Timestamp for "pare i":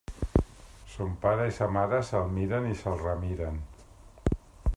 1.25-1.53